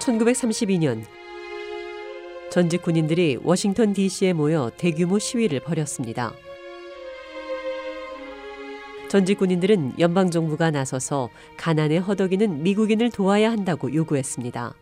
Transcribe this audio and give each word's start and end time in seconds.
(1932년) 0.00 1.04
전직 2.50 2.82
군인들이 2.82 3.38
워싱턴 3.42 3.92
DC에 3.92 4.32
모여 4.32 4.72
대규모 4.76 5.20
시위를 5.20 5.60
벌였습니다. 5.60 6.32
전직 9.08 9.38
군인들은 9.38 9.94
연방 9.98 10.30
정부가 10.30 10.70
나서서 10.70 11.30
가난에 11.56 11.98
허덕이는 11.98 12.62
미국인을 12.62 13.10
도와야 13.10 13.50
한다고 13.50 13.92
요구했습니다. 13.92 14.74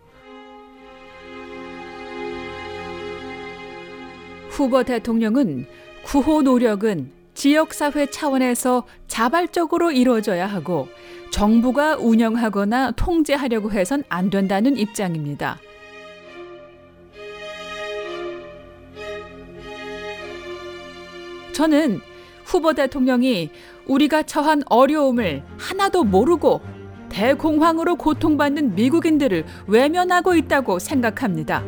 후보 4.51 4.83
대통령은 4.83 5.67
구호 6.05 6.43
노력은 6.43 7.13
지역사회 7.35 8.07
차원에서 8.11 8.85
자발적으로 9.07 9.93
이루어져야 9.93 10.47
하고 10.47 10.89
정부가 11.31 11.97
운영하거나 11.97 12.93
통제하려고 12.93 13.71
해선 13.71 14.03
안 14.09 14.31
된다는 14.31 14.77
입장입니다. 14.77 15.59
저는 21.53 22.01
후보 22.45 22.73
대통령이 22.73 23.51
우리가 23.87 24.23
처한 24.23 24.63
어려움을 24.67 25.43
하나도 25.59 26.05
모르고 26.05 26.61
대공황으로 27.09 27.97
고통받는 27.97 28.75
미국인들을 28.75 29.45
외면하고 29.67 30.35
있다고 30.35 30.79
생각합니다. 30.79 31.65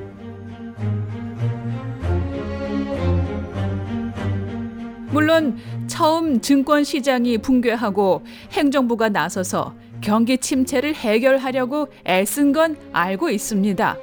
물론 5.12 5.58
처음 5.88 6.40
증권 6.40 6.84
시장이 6.84 7.38
붕괴하고 7.38 8.22
행정부가 8.52 9.08
나서서 9.08 9.74
경기 10.00 10.38
침체를 10.38 10.94
해결하려고 10.94 11.88
애쓴 12.06 12.52
건 12.52 12.76
알고 12.92 13.28
있습니다. 13.30 13.96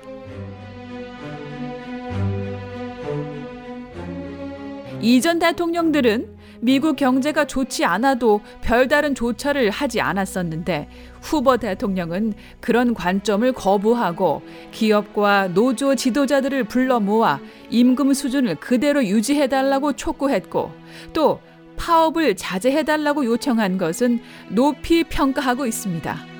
이전 5.02 5.40
대통령들은 5.40 6.37
미국 6.62 6.96
경제가 6.96 7.46
좋지 7.46 7.86
않아도 7.86 8.42
별다른 8.62 9.16
조처를 9.16 9.70
하지 9.70 10.02
않았었는데 10.02 10.90
후보 11.22 11.58
대통령은 11.58 12.34
그런 12.60 12.94
관점을 12.94 13.52
거부하고 13.54 14.42
기업과 14.72 15.50
노조 15.54 15.96
지도자들을 15.96 16.64
불러 16.66 17.00
모아 17.00 17.40
임금 17.70 18.14
수준을 18.14 18.56
그대로 18.56 19.04
유지해달라고 19.06 19.94
촉구했고 19.94 20.72
또 21.14 21.40
파업을 21.78 22.36
자제해달라고 22.36 23.26
요청한 23.26 23.78
것은 23.78 24.20
높이 24.50 25.04
평가하고 25.04 25.66
있습니다. 25.66 26.38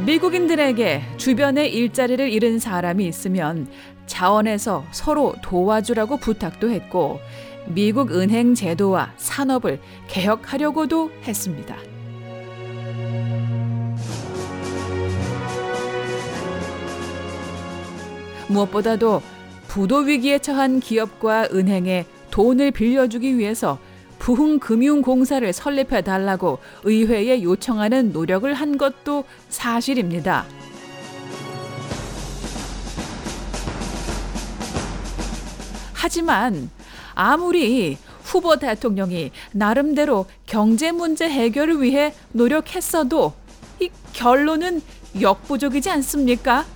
미국인들에게 0.00 1.02
주변에 1.18 1.66
일자리를 1.66 2.30
잃은 2.30 2.58
사람이 2.58 3.06
있으면 3.06 3.66
자원에서 4.12 4.84
서로 4.92 5.34
도와주라고 5.40 6.18
부탁도 6.18 6.70
했고 6.70 7.18
미국 7.66 8.12
은행 8.12 8.54
제도와 8.54 9.10
산업을 9.16 9.80
개혁하려고도 10.06 11.10
했습니다. 11.24 11.74
무엇보다도 18.48 19.22
부도 19.68 19.96
위기에 20.00 20.38
처한 20.38 20.80
기업과 20.80 21.48
은행에 21.50 22.04
돈을 22.30 22.70
빌려주기 22.72 23.38
위해서 23.38 23.78
부흥금융공사를 24.18 25.50
설립해 25.54 26.02
달라고 26.02 26.58
의회에 26.84 27.42
요청하는 27.42 28.12
노력을 28.12 28.52
한 28.52 28.76
것도 28.76 29.24
사실입니다. 29.48 30.44
하지만 36.12 36.68
아무리 37.14 37.96
후보 38.22 38.56
대통령이 38.56 39.30
나름대로 39.52 40.26
경제 40.44 40.92
문제 40.92 41.26
해결을 41.26 41.80
위해 41.80 42.12
노력했어도 42.32 43.32
이 43.80 43.88
결론은 44.12 44.82
역부족이지 45.18 45.88
않습니까? 45.88 46.66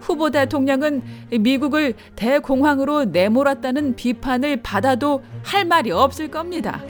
후보 0.00 0.30
대통령은 0.30 1.04
미국을 1.30 1.94
대공황으로 2.16 3.04
내몰았다는 3.04 3.94
비판을 3.94 4.60
받아도 4.60 5.22
할 5.44 5.64
말이 5.64 5.92
없을 5.92 6.32
겁니다. 6.32 6.82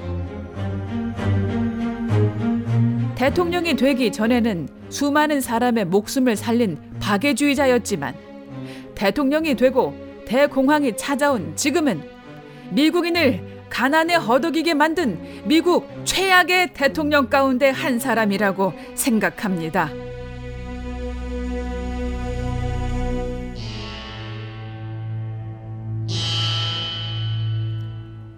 대통령이 3.14 3.76
되기 3.76 4.12
전에는 4.12 4.68
수많은 4.90 5.40
사람의 5.40 5.86
목숨을 5.86 6.36
살린 6.36 6.78
박애주의자였지만 7.06 8.16
대통령이 8.96 9.54
되고 9.54 9.94
대공황이 10.26 10.96
찾아온 10.96 11.54
지금은 11.54 12.02
미국인을 12.70 13.64
가난에 13.70 14.16
허덕이게 14.16 14.74
만든 14.74 15.16
미국 15.44 15.88
최악의 16.04 16.74
대통령 16.74 17.28
가운데 17.28 17.70
한 17.70 18.00
사람이라고 18.00 18.72
생각합니다. 18.94 19.92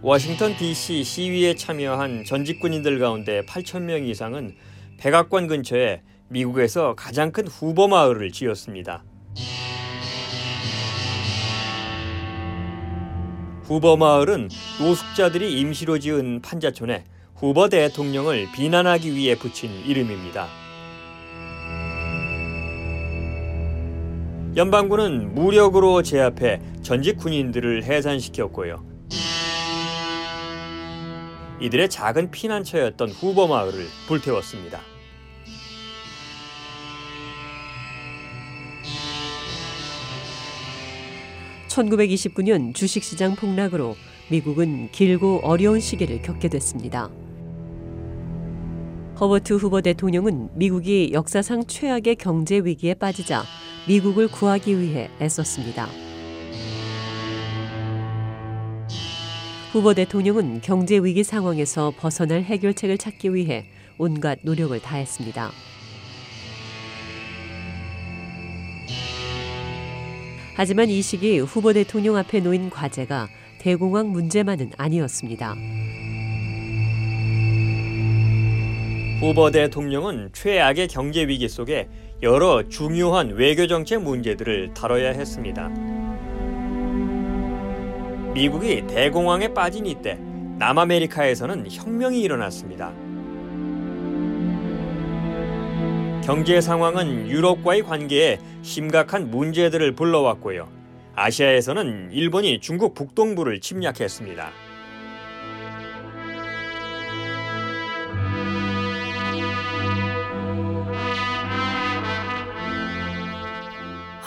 워싱턴 0.02 0.56
DC 0.56 1.04
시위에 1.04 1.54
참여한 1.54 2.24
전직 2.24 2.60
군인들 2.60 2.98
가운데 2.98 3.42
8천 3.46 3.82
명 3.82 4.06
이상은 4.06 4.54
백악관 4.98 5.46
근처에 5.46 6.02
미국에서 6.28 6.94
가장 6.94 7.32
큰 7.32 7.46
후보 7.46 7.88
마을을 7.88 8.30
지었습니다. 8.32 9.02
후보 13.62 13.96
마을은 13.96 14.48
노숙자들이 14.80 15.58
임시로 15.60 15.98
지은 15.98 16.40
판자촌에 16.42 17.04
후보 17.34 17.68
대통령을 17.68 18.48
비난하기 18.54 19.14
위해 19.14 19.36
붙인 19.36 19.70
이름입니다. 19.84 20.48
연방군은 24.56 25.34
무력으로 25.34 26.02
제압해 26.02 26.60
전직 26.82 27.18
군인들을 27.18 27.84
해산시켰고요. 27.84 28.84
이들의 31.60 31.88
작은 31.90 32.30
피난처였던 32.30 33.10
후보 33.10 33.46
마을을 33.46 33.86
불태웠습니다. 34.06 34.97
(1929년) 41.78 42.74
주식시장 42.74 43.36
폭락으로 43.36 43.94
미국은 44.30 44.88
길고 44.90 45.40
어려운 45.44 45.78
시기를 45.78 46.22
겪게 46.22 46.48
됐습니다. 46.48 47.08
허버트 49.20 49.54
후보 49.54 49.80
대통령은 49.80 50.50
미국이 50.54 51.10
역사상 51.12 51.66
최악의 51.66 52.16
경제 52.16 52.58
위기에 52.58 52.94
빠지자 52.94 53.44
미국을 53.86 54.28
구하기 54.28 54.80
위해 54.80 55.08
애썼습니다. 55.20 55.88
후보 59.72 59.94
대통령은 59.94 60.60
경제 60.62 60.98
위기 60.98 61.22
상황에서 61.22 61.92
벗어날 61.96 62.42
해결책을 62.42 62.98
찾기 62.98 63.34
위해 63.34 63.66
온갖 63.98 64.38
노력을 64.42 64.78
다했습니다. 64.80 65.52
하지만 70.58 70.88
이 70.88 71.00
시기 71.02 71.38
후보 71.38 71.72
대통령 71.72 72.16
앞에 72.16 72.40
놓인 72.40 72.68
과제가 72.68 73.28
대공황 73.60 74.10
문제만은 74.10 74.72
아니었습니다. 74.76 75.54
후보 79.20 79.52
대통령은 79.52 80.30
최악의 80.32 80.88
경제 80.88 81.28
위기 81.28 81.48
속에 81.48 81.88
여러 82.24 82.68
중요한 82.68 83.28
외교 83.36 83.68
정책 83.68 84.02
문제들을 84.02 84.74
다뤄야 84.74 85.12
했습니다. 85.12 85.68
미국이 88.34 88.84
대공황에 88.88 89.54
빠진 89.54 89.86
이때 89.86 90.18
남아메리카에서는 90.58 91.70
혁명이 91.70 92.20
일어났습니다. 92.20 92.92
경제 96.28 96.60
상황은 96.60 97.30
유럽과의 97.30 97.84
관계에 97.84 98.38
심각한 98.60 99.30
문제들을 99.30 99.94
불러왔고요. 99.94 100.68
아시아에서는 101.14 102.10
일본이 102.12 102.60
중국 102.60 102.92
북동부를 102.92 103.62
침략했습니다. 103.62 104.50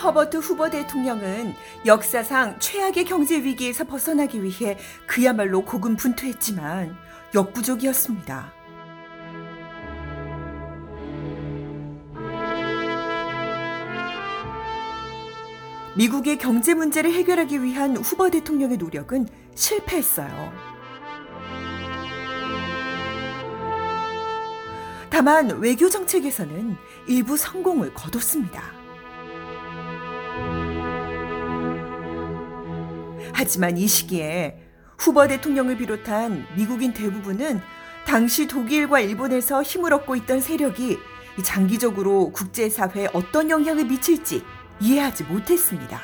허버트 0.02 0.38
후보 0.38 0.72
대통령은 0.72 1.54
역사상 1.86 2.58
최악의 2.58 3.06
경제 3.06 3.44
위기에서 3.44 3.84
벗어나기 3.84 4.42
위해 4.42 4.76
그야말로 5.06 5.64
고군분투했지만 5.64 6.96
역부족이었습니다. 7.36 8.61
미국의 15.98 16.38
경제 16.38 16.74
문제를 16.74 17.12
해결하기 17.12 17.64
위한 17.64 17.98
후보 17.98 18.30
대통령의 18.30 18.78
노력은 18.78 19.28
실패했어요. 19.56 20.54
다만 25.10 25.60
외교 25.60 25.90
정책에서는 25.90 26.78
일부 27.08 27.36
성공을 27.36 27.94
거뒀습니다. 27.94 28.64
하지만 33.34 33.78
이 33.78 33.88
시기에 33.88 34.58
후보 34.98 35.28
대통령을 35.28 35.78
비롯한 35.78 36.46
미국인 36.56 36.94
대부분은 36.94 37.60
당시 38.06 38.48
독일과 38.48 39.02
일본에서 39.02 39.62
힘을 39.62 39.94
얻고 39.94 40.16
있던 40.16 40.40
세력이 40.40 40.98
장기적으로 41.44 42.32
국제사회에 42.32 43.10
어떤 43.14 43.50
영향을 43.50 43.86
미칠지 43.86 44.44
이해하지 44.82 45.26
못했습니다. 45.26 46.00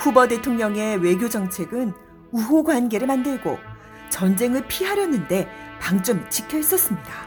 후보 0.00 0.26
대통령의 0.26 0.98
외교 0.98 1.28
정책은 1.28 1.92
우호 2.32 2.64
관계를 2.64 3.06
만들고 3.06 3.58
전쟁을 4.10 4.66
피하려는데 4.66 5.48
방점이 5.80 6.28
찍혀 6.28 6.58
있었습니다. 6.58 7.26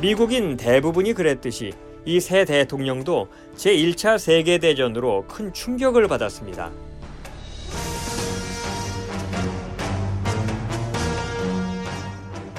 미국인 0.00 0.56
대부분이 0.56 1.12
그랬듯이 1.12 1.72
이 2.04 2.20
새 2.20 2.44
대통령도 2.44 3.28
제1차 3.56 4.18
세계대전으로 4.18 5.24
큰 5.28 5.52
충격을 5.52 6.08
받았습니다. 6.08 6.70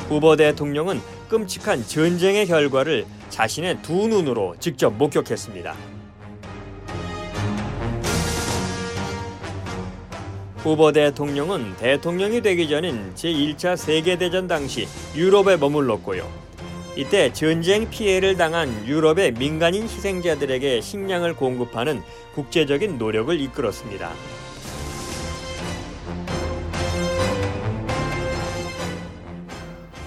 후보 0.08 0.36
대통령은 0.36 1.00
끔찍한 1.30 1.86
전쟁의 1.86 2.48
결과를 2.48 3.06
자신의 3.30 3.82
두 3.84 4.08
눈으로 4.08 4.56
직접 4.60 4.92
목격했습니다. 4.92 5.76
후보 10.58 10.92
대통령은 10.92 11.78
대통령이 11.78 12.42
되기 12.42 12.68
전인 12.68 13.14
제1차 13.16 13.78
세계대전 13.78 14.48
당시 14.48 14.88
유럽에 15.16 15.56
머물렀고요. 15.58 16.49
이때 16.96 17.32
전쟁 17.32 17.90
피해를 17.90 18.36
당한 18.36 18.70
유럽의 18.88 19.34
민간인 19.34 19.84
희생자들에게 19.84 20.82
식량을 20.82 21.36
공급하는 21.36 22.02
국제적인 22.34 22.98
노력을 22.98 23.40
이끌었습니다. 23.40 24.12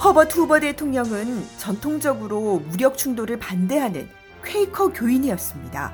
허버트 0.02 0.40
후버 0.40 0.60
대통령은 0.60 1.44
전통적으로 1.58 2.60
무력 2.68 2.98
충돌을 2.98 3.38
반대하는 3.38 4.08
퀘이커 4.44 4.92
교인이었습니다. 4.92 5.92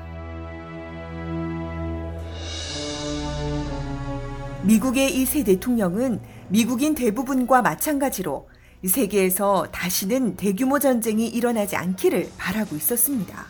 미국의 4.63 5.15
이 5.15 5.25
새 5.25 5.43
대통령은 5.43 6.19
미국인 6.49 6.95
대부분과 6.95 7.61
마찬가지로 7.61 8.49
세계에서 8.87 9.67
다시는 9.71 10.35
대규모 10.37 10.79
전쟁이 10.79 11.27
일어나지 11.27 11.75
않기를 11.75 12.31
바라고 12.37 12.75
있었습니다. 12.75 13.47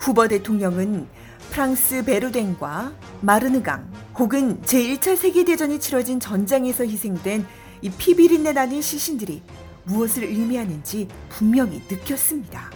후보 0.00 0.26
대통령은 0.26 1.06
프랑스 1.50 2.04
베르덴과 2.04 2.92
마르느강 3.20 3.92
혹은 4.18 4.60
제1차 4.62 5.16
세계대전이 5.16 5.78
치러진 5.80 6.18
전장에서 6.18 6.84
희생된 6.84 7.46
이 7.82 7.90
피비린내 7.90 8.52
나는 8.52 8.80
시신들이 8.80 9.42
무엇을 9.84 10.24
의미하는지 10.24 11.08
분명히 11.28 11.82
느꼈습니다. 11.88 12.70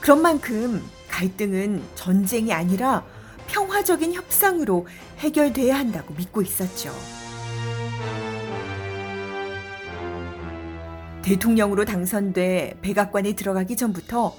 그런 0.00 0.22
만큼 0.22 0.82
갈등은 1.08 1.82
전쟁이 1.96 2.52
아니라 2.52 3.04
평화적인 3.76 4.14
협상으로 4.14 4.86
해결돼야 5.18 5.78
한다고 5.78 6.14
믿고 6.14 6.40
있었죠. 6.40 6.90
대통령으로 11.22 11.84
당선돼 11.84 12.78
백악관에 12.80 13.34
들어가기 13.34 13.76
전부터 13.76 14.34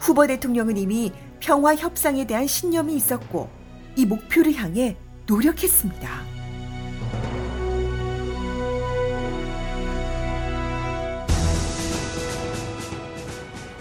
후보 0.00 0.26
대통령은 0.26 0.78
이미 0.78 1.12
평화 1.38 1.74
협상에 1.74 2.26
대한 2.26 2.46
신념이 2.46 2.94
있었고 2.94 3.50
이 3.96 4.06
목표를 4.06 4.54
향해 4.54 4.96
노력했습니다. 5.26 6.08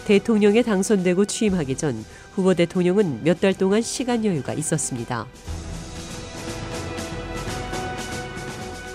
대통령에 0.05 0.63
당선되고 0.63 1.25
취임하기 1.25 1.77
전 1.77 2.03
후버 2.38 2.53
대통령은 2.53 3.24
몇 3.24 3.39
달 3.41 3.56
동안 3.56 3.82
시간 3.82 4.24
여유가 4.24 4.53
있었습니다. 4.53 5.25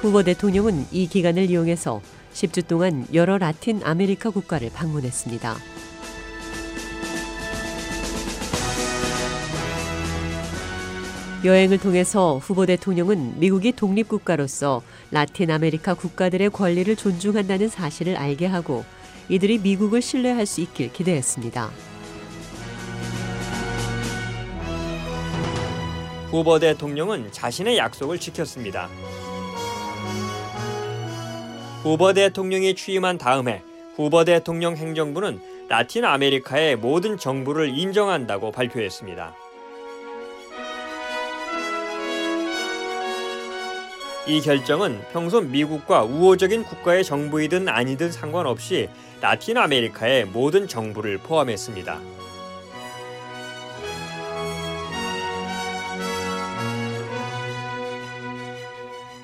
후버 0.00 0.22
대통령은 0.22 0.86
이 0.92 1.08
기간을 1.08 1.50
이용해서 1.50 2.00
10주 2.32 2.68
동안 2.68 3.04
여러 3.12 3.38
라틴 3.38 3.80
아메리카 3.82 4.30
국가를 4.30 4.70
방문했습니다. 4.72 5.56
여행을 11.44 11.78
통해서 11.78 12.38
후버 12.38 12.64
대통령은 12.64 13.40
미국이 13.40 13.72
독립국가로서 13.72 14.82
라틴 15.10 15.50
아메리카 15.50 15.94
국가들의 15.94 16.50
권리를 16.50 16.94
존중한다는 16.94 17.68
사실을 17.68 18.16
알게 18.16 18.46
하고 18.46 18.84
이들이 19.28 19.58
미국을 19.58 20.00
신뢰할 20.00 20.46
수 20.46 20.60
있길 20.60 20.92
기대했습니다. 20.92 21.91
후보 26.32 26.58
대통령은 26.58 27.30
자신의 27.30 27.76
약속을 27.76 28.18
지켰습니다. 28.18 28.88
후보 31.82 32.14
대통령이 32.14 32.74
취임한 32.74 33.18
다음해 33.18 33.62
후보 33.96 34.24
대통령 34.24 34.74
행정부는 34.74 35.42
라틴 35.68 36.06
아메리카의 36.06 36.76
모든 36.76 37.18
정부를 37.18 37.78
인정한다고 37.78 38.50
발표했습니다. 38.50 39.34
이 44.26 44.40
결정은 44.40 45.02
평소 45.12 45.42
미국과 45.42 46.04
우호적인 46.04 46.64
국가의 46.64 47.04
정부이든 47.04 47.68
아니든 47.68 48.10
상관없이 48.10 48.88
라틴 49.20 49.58
아메리카의 49.58 50.24
모든 50.24 50.66
정부를 50.66 51.18
포함했습니다. 51.18 52.00